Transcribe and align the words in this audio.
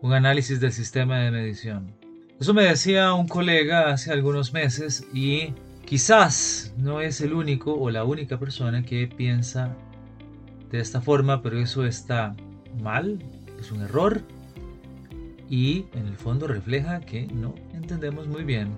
un 0.00 0.12
análisis 0.12 0.60
del 0.60 0.70
sistema 0.70 1.18
de 1.18 1.32
medición. 1.32 1.96
Eso 2.38 2.54
me 2.54 2.62
decía 2.62 3.14
un 3.14 3.26
colega 3.26 3.90
hace 3.90 4.12
algunos 4.12 4.52
meses 4.52 5.04
y 5.12 5.54
quizás 5.84 6.72
no 6.78 7.00
es 7.00 7.20
el 7.20 7.34
único 7.34 7.74
o 7.74 7.90
la 7.90 8.04
única 8.04 8.38
persona 8.38 8.84
que 8.84 9.08
piensa 9.08 9.76
de 10.70 10.78
esta 10.78 11.00
forma, 11.00 11.42
pero 11.42 11.58
eso 11.58 11.84
está 11.84 12.36
mal, 12.80 13.18
es 13.58 13.72
un 13.72 13.82
error 13.82 14.22
y 15.50 15.86
en 15.94 16.06
el 16.06 16.16
fondo 16.16 16.46
refleja 16.46 17.00
que 17.00 17.26
no 17.26 17.56
entendemos 17.74 18.28
muy 18.28 18.44
bien 18.44 18.68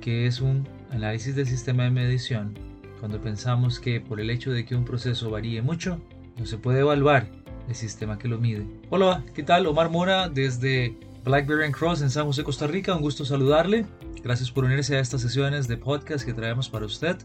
qué 0.00 0.26
es 0.26 0.40
un 0.40 0.66
análisis 0.90 1.36
del 1.36 1.46
sistema 1.46 1.84
de 1.84 1.90
medición 1.90 2.67
cuando 2.98 3.20
pensamos 3.20 3.80
que 3.80 4.00
por 4.00 4.20
el 4.20 4.30
hecho 4.30 4.52
de 4.52 4.64
que 4.64 4.74
un 4.74 4.84
proceso 4.84 5.30
varíe 5.30 5.62
mucho, 5.62 6.00
no 6.36 6.46
se 6.46 6.58
puede 6.58 6.80
evaluar 6.80 7.26
el 7.68 7.74
sistema 7.74 8.18
que 8.18 8.28
lo 8.28 8.38
mide. 8.38 8.66
Hola, 8.90 9.24
¿qué 9.34 9.42
tal? 9.42 9.66
Omar 9.66 9.90
Mora 9.90 10.28
desde 10.28 10.96
Blackberry 11.24 11.72
Cross 11.72 12.02
en 12.02 12.10
San 12.10 12.26
José, 12.26 12.44
Costa 12.44 12.66
Rica. 12.66 12.94
Un 12.94 13.00
gusto 13.02 13.24
saludarle. 13.24 13.86
Gracias 14.22 14.50
por 14.50 14.64
unirse 14.64 14.96
a 14.96 15.00
estas 15.00 15.22
sesiones 15.22 15.68
de 15.68 15.76
podcast 15.76 16.24
que 16.24 16.32
traemos 16.32 16.68
para 16.68 16.86
usted 16.86 17.16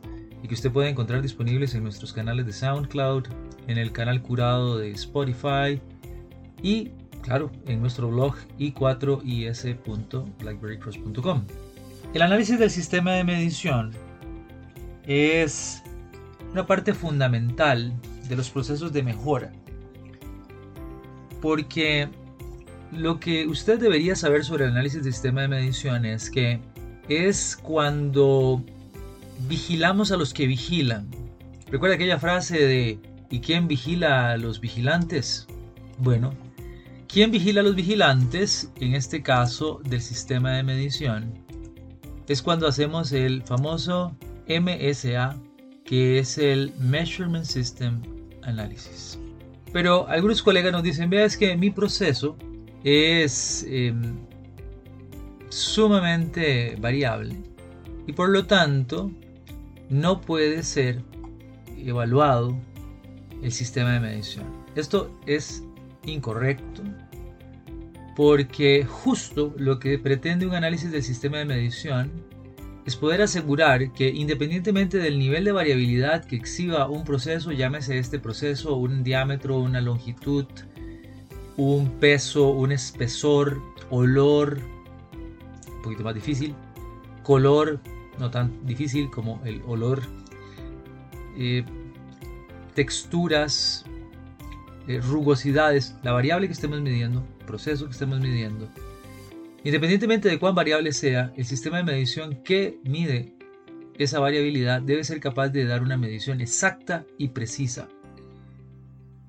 y 0.44 0.48
que 0.48 0.54
usted 0.54 0.72
puede 0.72 0.90
encontrar 0.90 1.22
disponibles 1.22 1.74
en 1.76 1.84
nuestros 1.84 2.14
canales 2.14 2.46
de 2.46 2.54
SoundCloud, 2.54 3.26
en 3.68 3.78
el 3.78 3.92
canal 3.92 4.22
curado 4.22 4.78
de 4.78 4.92
Spotify 4.92 5.82
y, 6.62 6.92
claro, 7.22 7.52
en 7.66 7.82
nuestro 7.82 8.10
blog 8.10 8.36
i4is.blackberrycross.com. 8.60 11.46
El 12.14 12.22
análisis 12.22 12.60
del 12.60 12.70
sistema 12.70 13.14
de 13.14 13.24
medición 13.24 13.92
es 15.06 15.84
una 16.52 16.66
parte 16.66 16.94
fundamental 16.94 17.94
de 18.28 18.36
los 18.36 18.50
procesos 18.50 18.94
de 18.94 19.04
mejora. 19.04 19.52
Porque 21.42 22.10
lo 22.92 23.20
que 23.20 23.48
usted 23.48 23.80
debería 23.80 24.16
saber 24.16 24.46
sobre 24.46 24.66
el 24.66 24.72
análisis 24.72 25.04
del 25.04 25.14
sistema 25.14 25.42
de 25.42 25.48
medición 25.48 26.06
es 26.06 26.30
que 26.30 26.60
es 27.10 27.56
cuando 27.56 28.64
vigilamos 29.48 30.12
a 30.12 30.18
los 30.18 30.34
que 30.34 30.48
vigilan. 30.48 31.08
¿Recuerda 31.70 31.96
aquella 31.96 32.20
frase 32.20 32.60
de 32.60 33.00
¿y 33.30 33.40
quién 33.40 33.68
vigila 33.68 34.32
a 34.32 34.38
los 34.38 34.62
vigilantes? 34.62 35.48
Bueno, 35.98 36.34
¿quién 37.08 37.32
vigila 37.32 37.62
a 37.62 37.64
los 37.64 37.76
vigilantes? 37.76 38.72
En 38.80 38.94
este 38.94 39.22
caso 39.24 39.82
del 39.84 40.02
sistema 40.02 40.52
de 40.52 40.64
medición, 40.64 41.34
es 42.28 42.42
cuando 42.42 42.68
hacemos 42.68 43.12
el 43.12 43.42
famoso 43.42 44.16
MSA, 44.48 45.38
que 45.86 46.20
es 46.20 46.38
el 46.38 46.74
Measurement 46.80 47.46
System 47.46 48.02
análisis. 48.44 49.20
Pero 49.72 50.08
algunos 50.08 50.42
colegas 50.44 50.72
nos 50.72 50.84
dicen, 50.84 51.10
vea, 51.10 51.26
es 51.26 51.36
que 51.36 51.56
mi 51.58 51.72
proceso 51.72 52.38
es 52.84 53.66
em, 53.68 54.16
sumamente 55.50 56.76
variable 56.80 57.36
y 58.06 58.14
por 58.14 58.30
lo 58.30 58.46
tanto 58.46 59.12
no 59.90 60.22
puede 60.22 60.64
ser 60.64 61.02
evaluado 61.78 62.56
el 63.42 63.52
sistema 63.52 63.94
de 63.94 64.00
medición. 64.00 64.46
Esto 64.76 65.12
es 65.26 65.64
incorrecto 66.06 66.84
porque 68.16 68.86
justo 68.86 69.54
lo 69.58 69.80
que 69.80 69.98
pretende 69.98 70.46
un 70.46 70.56
análisis 70.56 70.92
del 70.92 71.04
sistema 71.04 71.40
de 71.40 71.46
medición 71.46 72.12
es 72.86 72.96
poder 72.96 73.22
asegurar 73.22 73.94
que 73.94 74.10
independientemente 74.10 74.98
del 74.98 75.18
nivel 75.18 75.46
de 75.46 75.52
variabilidad 75.52 76.26
que 76.26 76.36
exhiba 76.36 76.90
un 76.90 77.04
proceso, 77.06 77.52
llámese 77.52 77.98
este 77.98 78.20
proceso 78.20 78.76
un 78.76 79.04
diámetro, 79.04 79.60
una 79.60 79.80
longitud, 79.80 80.46
un 81.56 82.00
peso, 82.00 82.50
un 82.50 82.72
espesor, 82.72 83.62
olor, 83.90 84.60
un 85.68 85.82
poquito 85.82 86.04
más 86.04 86.16
difícil, 86.16 86.56
color, 87.24 87.80
no 88.20 88.30
tan 88.30 88.66
difícil 88.66 89.10
como 89.10 89.42
el 89.46 89.62
olor, 89.66 90.02
eh, 91.38 91.64
texturas, 92.74 93.86
eh, 94.88 95.00
rugosidades, 95.00 95.96
la 96.04 96.12
variable 96.12 96.48
que 96.48 96.54
estemos 96.54 96.82
midiendo, 96.82 97.24
proceso 97.48 97.86
que 97.86 97.92
estemos 97.92 98.20
midiendo, 98.20 98.68
Independientemente 99.64 100.30
de 100.30 100.40
cuán 100.40 100.56
variable 100.56 100.92
sea, 100.92 101.32
el 101.38 101.46
sistema 101.46 101.78
de 101.78 101.84
medición 101.84 102.44
que 102.44 102.80
mide 102.84 103.34
esa 103.98 104.20
variabilidad 104.20 104.82
debe 104.82 105.04
ser 105.04 105.20
capaz 105.20 105.50
de 105.50 105.66
dar 105.66 105.82
una 105.82 105.98
medición 105.98 106.42
exacta 106.42 107.06
y 107.18 107.30
precisa. 107.30 107.88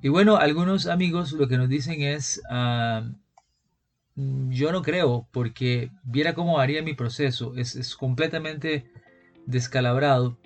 Y 0.03 0.09
bueno, 0.09 0.37
algunos 0.37 0.87
amigos 0.87 1.33
lo 1.33 1.49
que 1.49 1.57
nos 1.57 1.69
dicen 1.69 2.03
es, 2.03 2.43
ah, 2.51 3.09
yo 4.17 4.73
no 4.73 4.83
creo, 4.83 5.29
porque 5.33 5.91
viera 6.03 6.35
cómo 6.35 6.57
varía 6.57 6.83
mi 6.83 6.95
proceso, 6.95 7.55
es, 7.57 7.97
completamente 7.97 8.85
descalabrado 9.47 10.39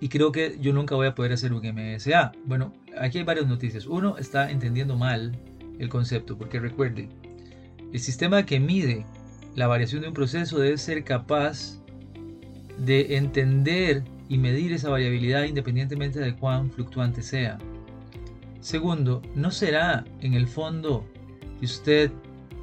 y 0.00 0.08
creo 0.08 0.32
que 0.32 0.58
yo 0.60 0.72
nunca 0.72 0.94
voy 0.94 1.06
a 1.06 1.14
poder 1.14 1.32
hacer 1.32 1.52
un 1.52 1.62
MSA. 1.62 2.32
Bueno, 2.44 2.72
aquí 2.98 3.18
hay 3.18 3.24
varias 3.24 3.46
noticias. 3.46 3.86
Uno 3.86 4.18
está 4.18 4.50
entendiendo 4.50 4.96
mal 4.96 5.38
el 5.78 5.88
concepto, 5.88 6.36
porque 6.36 6.60
recuerde, 6.60 7.08
el 7.92 8.00
sistema 8.00 8.44
que 8.44 8.60
mide 8.60 9.04
la 9.54 9.66
variación 9.66 10.02
de 10.02 10.08
un 10.08 10.14
proceso 10.14 10.58
debe 10.58 10.76
ser 10.76 11.04
capaz 11.04 11.80
de 12.78 13.16
entender 13.16 14.04
y 14.28 14.38
medir 14.38 14.72
esa 14.72 14.90
variabilidad 14.90 15.44
independientemente 15.44 16.20
de 16.20 16.34
cuán 16.34 16.70
fluctuante 16.70 17.22
sea. 17.22 17.58
Segundo, 18.60 19.22
no 19.34 19.50
será 19.50 20.04
en 20.20 20.34
el 20.34 20.46
fondo 20.46 21.06
que 21.58 21.66
usted 21.66 22.10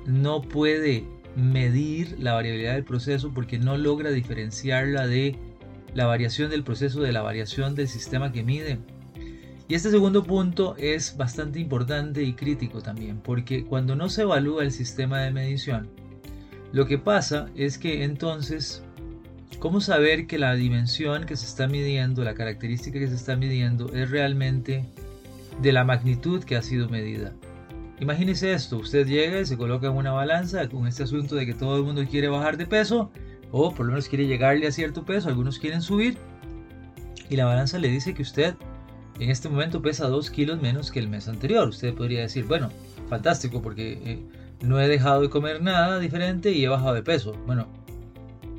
no 0.06 0.42
puede 0.42 1.06
medir 1.36 2.16
la 2.20 2.34
variabilidad 2.34 2.74
del 2.74 2.84
proceso 2.84 3.32
porque 3.34 3.58
no 3.58 3.78
logra 3.78 4.12
diferenciarla 4.12 5.08
de 5.08 5.36
la 5.94 6.06
variación 6.06 6.50
del 6.50 6.64
proceso 6.64 7.02
de 7.02 7.12
la 7.12 7.22
variación 7.22 7.76
del 7.76 7.88
sistema 7.88 8.32
que 8.32 8.44
mide. 8.44 8.80
Y 9.68 9.76
este 9.76 9.92
segundo 9.92 10.24
punto 10.24 10.76
es 10.78 11.16
bastante 11.16 11.60
importante 11.60 12.22
y 12.22 12.34
crítico 12.34 12.82
también, 12.82 13.20
porque 13.20 13.64
cuando 13.64 13.96
no 13.96 14.10
se 14.10 14.24
evalúa 14.24 14.64
el 14.64 14.72
sistema 14.72 15.22
de 15.22 15.32
medición, 15.32 15.90
lo 16.74 16.86
que 16.86 16.98
pasa 16.98 17.50
es 17.56 17.78
que 17.78 18.04
entonces, 18.04 18.84
¿cómo 19.60 19.80
saber 19.80 20.28
que 20.28 20.38
la 20.38 20.54
dimensión 20.56 21.26
que 21.26 21.38
se 21.38 21.46
está 21.46 21.68
midiendo, 21.68 22.24
la 22.24 22.34
característica 22.34 23.00
que 23.00 23.08
se 23.08 23.16
está 23.16 23.38
midiendo, 23.38 23.94
es 23.94 24.10
realmente 24.10 24.86
de 25.62 25.72
la 25.72 25.86
magnitud 25.86 26.44
que 26.44 26.58
ha 26.58 26.62
sido 26.62 26.90
medida? 26.90 27.32
Imagínese 28.02 28.52
esto, 28.52 28.80
usted 28.80 29.08
llega 29.08 29.40
y 29.40 29.46
se 29.46 29.56
coloca 29.56 29.88
en 29.88 29.94
una 29.94 30.12
balanza 30.12 30.68
con 30.68 30.88
este 30.88 31.04
asunto 31.04 31.36
de 31.36 31.46
que 31.46 31.54
todo 31.54 31.78
el 31.78 31.84
mundo 31.84 32.04
quiere 32.10 32.28
bajar 32.28 32.58
de 32.58 32.66
peso, 32.66 33.12
o 33.52 33.74
por 33.74 33.86
lo 33.86 33.94
menos 33.94 34.10
quiere 34.10 34.28
llegarle 34.28 34.68
a 34.68 34.72
cierto 34.72 35.06
peso, 35.06 35.30
algunos 35.30 35.58
quieren 35.58 35.82
subir, 35.82 36.18
y 37.30 37.38
la 37.38 37.46
balanza 37.46 37.80
le 37.80 37.88
dice 37.88 38.14
que 38.14 38.24
usted 38.24 38.56
en 39.20 39.30
este 39.30 39.50
momento 39.50 39.82
pesa 39.82 40.08
2 40.08 40.30
kilos 40.32 40.62
menos 40.62 40.92
que 40.92 41.00
el 41.00 41.08
mes 41.08 41.28
anterior. 41.28 41.68
Usted 41.68 41.94
podría 41.94 42.22
decir, 42.22 42.46
bueno, 42.46 42.70
fantástico 43.10 43.62
porque 43.62 44.00
eh, 44.04 44.20
no 44.62 44.80
he 44.80 44.88
dejado 44.88 45.22
de 45.22 45.30
comer 45.30 45.62
nada 45.62 46.00
diferente 46.00 46.52
y 46.52 46.64
he 46.64 46.68
bajado 46.68 46.94
de 46.94 47.04
peso. 47.04 47.34
Bueno, 47.46 47.68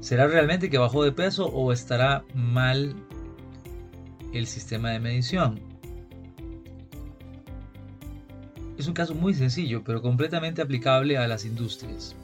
¿será 0.00 0.26
realmente 0.26 0.70
que 0.70 0.78
bajó 0.78 1.02
de 1.02 1.12
peso 1.12 1.46
o 1.46 1.72
estará 1.72 2.24
mal 2.34 2.94
el 4.32 4.46
sistema 4.46 4.90
de 4.90 5.00
medición? 5.00 5.60
Es 8.78 8.88
un 8.88 8.94
caso 8.94 9.14
muy 9.14 9.34
sencillo, 9.34 9.82
pero 9.84 10.02
completamente 10.02 10.60
aplicable 10.60 11.16
a 11.16 11.28
las 11.28 11.44
industrias. 11.44 12.16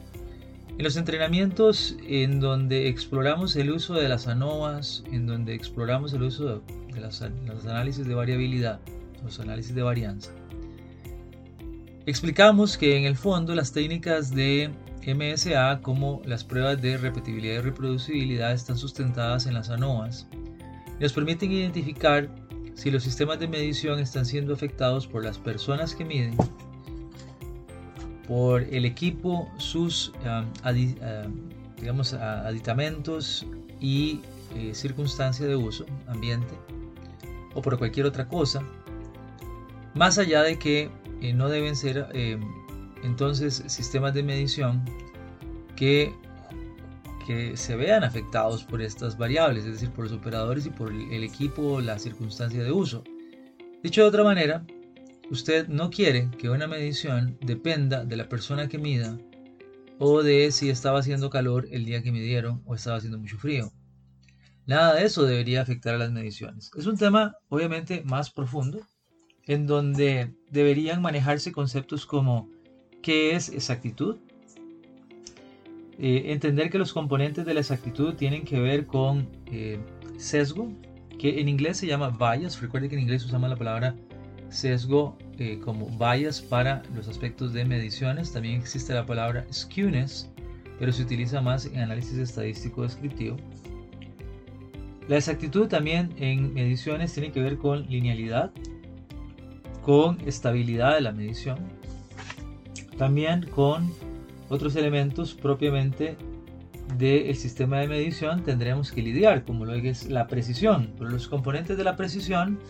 En 0.76 0.84
los 0.84 0.96
entrenamientos 0.96 1.96
en 2.06 2.40
donde 2.40 2.88
exploramos 2.88 3.54
el 3.56 3.70
uso 3.70 3.94
de 3.94 4.08
las 4.08 4.26
ANOVAs, 4.26 5.04
en 5.12 5.26
donde 5.26 5.54
exploramos 5.54 6.12
el 6.12 6.22
uso 6.22 6.62
los 7.00 7.66
análisis 7.66 8.06
de 8.06 8.14
variabilidad, 8.14 8.80
los 9.24 9.40
análisis 9.40 9.74
de 9.74 9.82
varianza, 9.82 10.30
explicamos 12.06 12.78
que 12.78 12.96
en 12.96 13.04
el 13.04 13.16
fondo 13.16 13.54
las 13.54 13.72
técnicas 13.72 14.34
de 14.34 14.70
MSA 15.06 15.80
como 15.82 16.22
las 16.24 16.44
pruebas 16.44 16.80
de 16.80 16.96
repetibilidad 16.98 17.54
y 17.54 17.60
reproducibilidad 17.60 18.52
están 18.52 18.76
sustentadas 18.76 19.46
en 19.46 19.54
las 19.54 19.70
ANOAS 19.70 20.26
y 20.98 21.02
nos 21.02 21.12
permiten 21.12 21.50
identificar 21.50 22.28
si 22.74 22.90
los 22.90 23.02
sistemas 23.02 23.38
de 23.40 23.48
medición 23.48 23.98
están 23.98 24.24
siendo 24.24 24.54
afectados 24.54 25.06
por 25.06 25.24
las 25.24 25.38
personas 25.38 25.94
que 25.94 26.04
miden, 26.04 26.34
por 28.26 28.62
el 28.62 28.84
equipo, 28.84 29.50
sus 29.58 30.12
digamos, 31.78 32.14
aditamentos 32.14 33.46
y 33.80 34.20
eh, 34.54 34.74
circunstancia 34.74 35.46
de 35.46 35.56
uso, 35.56 35.86
ambiente, 36.06 36.54
o 37.54 37.62
por 37.62 37.78
cualquier 37.78 38.06
otra 38.06 38.28
cosa, 38.28 38.62
más 39.94 40.18
allá 40.18 40.42
de 40.42 40.58
que 40.58 40.90
eh, 41.20 41.32
no 41.32 41.48
deben 41.48 41.76
ser 41.76 42.06
eh, 42.12 42.38
entonces 43.02 43.62
sistemas 43.66 44.14
de 44.14 44.22
medición 44.22 44.84
que, 45.76 46.14
que 47.26 47.56
se 47.56 47.76
vean 47.76 48.04
afectados 48.04 48.64
por 48.64 48.82
estas 48.82 49.16
variables, 49.18 49.64
es 49.64 49.72
decir, 49.72 49.90
por 49.90 50.04
los 50.04 50.12
operadores 50.12 50.66
y 50.66 50.70
por 50.70 50.92
el 50.92 51.24
equipo 51.24 51.62
o 51.62 51.80
la 51.80 51.98
circunstancia 51.98 52.62
de 52.62 52.72
uso. 52.72 53.02
Dicho 53.82 54.02
de 54.02 54.08
otra 54.08 54.24
manera, 54.24 54.64
usted 55.30 55.68
no 55.68 55.90
quiere 55.90 56.28
que 56.38 56.50
una 56.50 56.66
medición 56.66 57.38
dependa 57.40 58.04
de 58.04 58.16
la 58.16 58.28
persona 58.28 58.68
que 58.68 58.78
mida 58.78 59.18
o 59.98 60.22
de 60.22 60.50
si 60.50 60.70
estaba 60.70 61.00
haciendo 61.00 61.30
calor 61.30 61.68
el 61.70 61.84
día 61.84 62.02
que 62.02 62.12
midieron 62.12 62.62
o 62.66 62.74
estaba 62.74 62.96
haciendo 62.96 63.18
mucho 63.18 63.38
frío. 63.38 63.72
Nada 64.66 64.94
de 64.94 65.04
eso 65.04 65.24
debería 65.24 65.62
afectar 65.62 65.94
a 65.94 65.98
las 65.98 66.12
mediciones. 66.12 66.70
Es 66.76 66.86
un 66.86 66.96
tema 66.96 67.36
obviamente 67.48 68.02
más 68.04 68.30
profundo, 68.30 68.80
en 69.46 69.66
donde 69.66 70.34
deberían 70.50 71.02
manejarse 71.02 71.52
conceptos 71.52 72.06
como 72.06 72.48
qué 73.02 73.34
es 73.34 73.48
exactitud, 73.48 74.18
eh, 76.02 76.32
entender 76.32 76.70
que 76.70 76.78
los 76.78 76.94
componentes 76.94 77.44
de 77.44 77.52
la 77.52 77.60
exactitud 77.60 78.14
tienen 78.14 78.44
que 78.44 78.58
ver 78.58 78.86
con 78.86 79.28
eh, 79.46 79.78
sesgo, 80.16 80.72
que 81.18 81.40
en 81.40 81.48
inglés 81.48 81.76
se 81.76 81.86
llama 81.86 82.08
bias. 82.08 82.58
Recuerde 82.62 82.88
que 82.88 82.94
en 82.94 83.02
inglés 83.02 83.24
usamos 83.26 83.50
la 83.50 83.56
palabra 83.56 83.94
sesgo 84.48 85.18
eh, 85.38 85.60
como 85.62 85.90
bias 85.98 86.40
para 86.40 86.82
los 86.94 87.06
aspectos 87.06 87.52
de 87.52 87.66
mediciones. 87.66 88.32
También 88.32 88.60
existe 88.60 88.94
la 88.94 89.04
palabra 89.04 89.46
skewness, 89.52 90.30
pero 90.78 90.90
se 90.90 91.02
utiliza 91.02 91.42
más 91.42 91.66
en 91.66 91.80
análisis 91.80 92.16
estadístico 92.16 92.82
descriptivo. 92.82 93.36
La 95.10 95.16
exactitud 95.16 95.66
también 95.66 96.14
en 96.18 96.54
mediciones 96.54 97.12
tiene 97.12 97.32
que 97.32 97.40
ver 97.40 97.58
con 97.58 97.84
linealidad, 97.90 98.52
con 99.82 100.20
estabilidad 100.24 100.94
de 100.94 101.00
la 101.00 101.10
medición, 101.10 101.58
también 102.96 103.44
con 103.50 103.92
otros 104.48 104.76
elementos 104.76 105.34
propiamente 105.34 106.16
del 106.96 107.34
sistema 107.34 107.80
de 107.80 107.88
medición 107.88 108.44
tendremos 108.44 108.92
que 108.92 109.02
lidiar, 109.02 109.42
como 109.42 109.64
lo 109.64 109.74
es 109.74 110.08
la 110.08 110.28
precisión. 110.28 110.92
Pero 110.96 111.10
los 111.10 111.26
componentes 111.26 111.76
de 111.76 111.82
la 111.82 111.96
precisión 111.96 112.60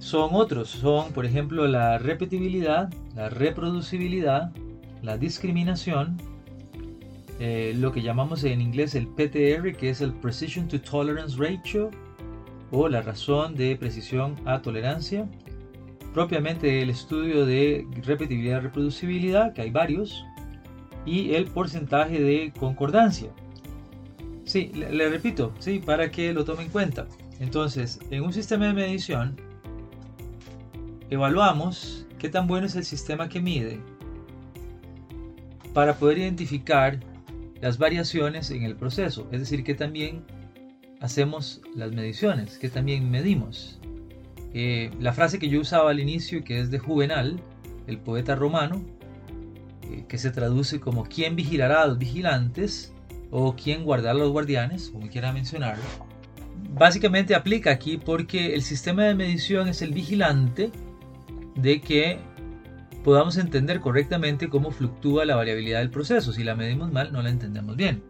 son 0.00 0.30
otros, 0.32 0.68
son 0.68 1.12
por 1.12 1.26
ejemplo 1.26 1.68
la 1.68 1.98
repetibilidad, 1.98 2.92
la 3.14 3.28
reproducibilidad, 3.28 4.50
la 5.00 5.16
discriminación, 5.16 6.16
eh, 7.38 7.74
lo 7.76 7.92
que 7.92 8.02
llamamos 8.02 8.44
en 8.44 8.60
inglés 8.60 8.94
el 8.94 9.06
PTR, 9.08 9.76
que 9.76 9.90
es 9.90 10.00
el 10.00 10.12
Precision 10.12 10.68
to 10.68 10.80
Tolerance 10.80 11.36
Ratio, 11.36 11.90
o 12.70 12.88
la 12.88 13.02
razón 13.02 13.54
de 13.54 13.76
precisión 13.76 14.36
a 14.44 14.62
tolerancia. 14.62 15.28
Propiamente 16.14 16.82
el 16.82 16.90
estudio 16.90 17.44
de 17.44 17.86
repetibilidad 18.02 18.58
y 18.58 18.64
reproducibilidad, 18.64 19.52
que 19.52 19.62
hay 19.62 19.70
varios, 19.70 20.24
y 21.04 21.34
el 21.34 21.44
porcentaje 21.44 22.20
de 22.20 22.52
concordancia. 22.58 23.30
Sí, 24.44 24.70
le, 24.74 25.08
repito, 25.08 25.52
sí, 25.58 25.80
para 25.84 26.10
que 26.10 26.32
lo 26.32 26.44
tome 26.44 26.64
en 26.64 26.70
cuenta. 26.70 27.06
Entonces, 27.38 27.98
en 28.10 28.22
un 28.22 28.32
sistema 28.32 28.66
de 28.66 28.72
medición, 28.72 29.36
evaluamos 31.10 32.06
qué 32.18 32.28
tan 32.28 32.46
bueno 32.46 32.66
es 32.66 32.76
el 32.76 32.84
sistema 32.84 33.28
que 33.28 33.40
mide 33.40 33.78
para 35.74 35.94
poder 35.94 36.18
identificar 36.18 36.98
las 37.60 37.78
variaciones 37.78 38.50
en 38.50 38.62
el 38.62 38.76
proceso, 38.76 39.28
es 39.32 39.40
decir, 39.40 39.64
que 39.64 39.74
también 39.74 40.24
hacemos 41.00 41.60
las 41.74 41.92
mediciones, 41.92 42.58
que 42.58 42.68
también 42.68 43.10
medimos. 43.10 43.78
Eh, 44.52 44.90
la 45.00 45.12
frase 45.12 45.38
que 45.38 45.48
yo 45.48 45.60
usaba 45.60 45.90
al 45.90 46.00
inicio, 46.00 46.42
que 46.44 46.60
es 46.60 46.70
de 46.70 46.78
Juvenal, 46.78 47.40
el 47.86 47.98
poeta 47.98 48.34
romano, 48.34 48.82
eh, 49.82 50.04
que 50.08 50.18
se 50.18 50.30
traduce 50.30 50.80
como 50.80 51.04
¿quién 51.04 51.36
vigilará 51.36 51.82
a 51.82 51.86
los 51.86 51.98
vigilantes? 51.98 52.92
o 53.30 53.56
¿quién 53.56 53.84
guardará 53.84 54.12
a 54.12 54.14
los 54.14 54.30
guardianes? 54.30 54.90
como 54.90 55.08
quiera 55.08 55.32
mencionarlo. 55.32 55.84
Básicamente 56.70 57.34
aplica 57.34 57.70
aquí 57.70 57.96
porque 57.96 58.54
el 58.54 58.62
sistema 58.62 59.04
de 59.04 59.14
medición 59.14 59.68
es 59.68 59.82
el 59.82 59.92
vigilante 59.92 60.70
de 61.54 61.80
que 61.80 62.18
podamos 63.06 63.36
entender 63.36 63.78
correctamente 63.78 64.48
cómo 64.48 64.72
fluctúa 64.72 65.24
la 65.24 65.36
variabilidad 65.36 65.78
del 65.78 65.90
proceso. 65.90 66.32
Si 66.32 66.42
la 66.42 66.56
medimos 66.56 66.90
mal, 66.90 67.12
no 67.12 67.22
la 67.22 67.30
entendemos 67.30 67.76
bien. 67.76 68.02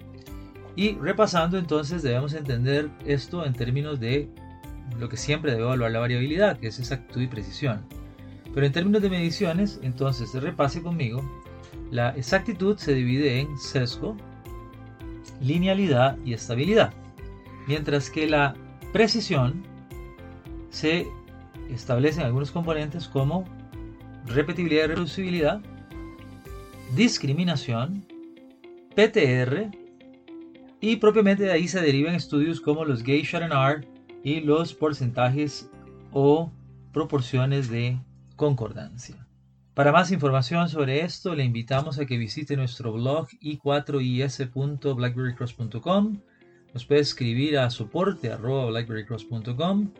Y 0.75 0.95
repasando 0.95 1.59
entonces 1.59 2.03
debemos 2.03 2.33
entender 2.33 2.89
esto 3.05 3.45
en 3.45 3.53
términos 3.53 4.01
de 4.01 4.31
lo 4.99 5.11
que 5.11 5.19
siempre 5.19 5.51
debe 5.51 5.65
evaluar 5.65 5.91
la 5.91 5.99
variabilidad, 5.99 6.59
que 6.59 6.69
es 6.69 6.79
exactitud 6.79 7.21
y 7.21 7.27
precisión. 7.27 7.83
Pero 8.55 8.65
en 8.65 8.73
términos 8.73 9.03
de 9.03 9.11
mediciones, 9.11 9.81
entonces 9.83 10.33
repase 10.33 10.81
conmigo, 10.81 11.23
la 11.91 12.17
exactitud 12.17 12.79
se 12.79 12.95
divide 12.95 13.41
en 13.41 13.59
sesgo, 13.59 14.17
linealidad 15.43 16.17
y 16.25 16.33
estabilidad, 16.33 16.95
mientras 17.67 18.09
que 18.09 18.27
la 18.29 18.55
precisión 18.95 19.63
se 20.71 21.07
establece 21.69 22.21
en 22.21 22.27
algunos 22.29 22.51
componentes 22.51 23.09
como 23.09 23.45
repetibilidad 24.27 24.85
y 24.85 24.89
reproducibilidad, 24.89 25.63
discriminación, 26.95 28.05
PTR 28.95 29.71
y 30.81 30.97
propiamente 30.97 31.45
de 31.45 31.53
ahí 31.53 31.69
se 31.69 31.81
derivan 31.81 32.15
estudios 32.15 32.61
como 32.61 32.85
los 32.85 33.03
Gay-Sharon-R 33.03 33.89
y 34.23 34.41
los 34.41 34.75
porcentajes 34.75 35.71
o 36.13 36.53
proporciones 36.93 37.69
de 37.69 37.99
concordancia. 38.37 39.27
Para 39.75 39.91
más 39.93 40.11
información 40.11 40.69
sobre 40.71 41.03
esto, 41.03 41.35
le 41.35 41.45
invitamos 41.45 41.99
a 41.99 42.07
que 42.07 42.17
visite 42.17 42.57
nuestro 42.57 42.93
blog 42.93 43.29
i4is.blackberrycross.com. 43.43 46.21
Nos 46.73 46.87
puede 46.87 47.03
escribir 47.03 47.59
a 47.59 47.69
soporte.blackberrycross.com 47.69 49.91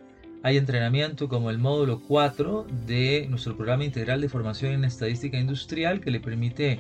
hay 0.47 0.57
entrenamiento 0.59 1.29
como 1.29 1.51
el 1.51 1.59
módulo 1.59 2.01
4 2.07 2.69
de 2.87 3.27
nuestro 3.29 3.57
programa 3.57 3.85
integral 3.85 4.21
de 4.21 4.29
formación 4.29 4.75
en 4.75 4.85
estadística 4.85 5.37
industrial 5.37 6.01
que 6.01 6.13
le 6.13 6.21
permite 6.21 6.79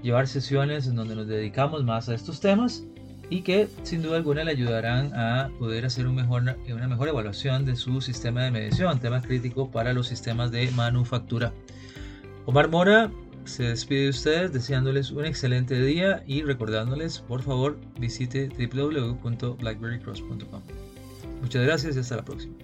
llevar 0.00 0.28
sesiones 0.28 0.86
en 0.86 0.94
donde 0.94 1.16
nos 1.16 1.26
dedicamos 1.26 1.82
más 1.82 2.08
a 2.08 2.14
estos 2.14 2.38
temas 2.38 2.84
y 3.28 3.42
que 3.42 3.66
sin 3.82 4.02
duda 4.02 4.18
alguna 4.18 4.44
le 4.44 4.52
ayudarán 4.52 5.10
a 5.12 5.50
poder 5.58 5.86
hacer 5.86 6.06
un 6.06 6.14
mejor, 6.14 6.44
una 6.72 6.86
mejor 6.86 7.08
evaluación 7.08 7.64
de 7.64 7.74
su 7.74 8.00
sistema 8.00 8.44
de 8.44 8.52
medición, 8.52 9.00
tema 9.00 9.20
crítico 9.20 9.72
para 9.72 9.92
los 9.92 10.06
sistemas 10.06 10.52
de 10.52 10.70
manufactura. 10.70 11.52
Omar 12.46 12.68
Mora 12.68 13.10
se 13.44 13.64
despide 13.64 14.02
de 14.02 14.10
ustedes 14.10 14.52
deseándoles 14.52 15.10
un 15.10 15.24
excelente 15.24 15.82
día 15.82 16.22
y 16.28 16.42
recordándoles 16.42 17.18
por 17.18 17.42
favor 17.42 17.76
visite 17.98 18.48
www.blackberrycross.com. 18.50 20.62
Muchas 21.40 21.62
gracias 21.62 21.96
y 21.96 21.98
hasta 21.98 22.16
la 22.16 22.24
próxima. 22.24 22.54